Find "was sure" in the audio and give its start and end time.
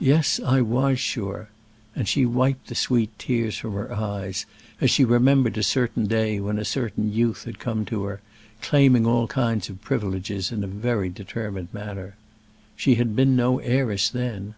0.62-1.50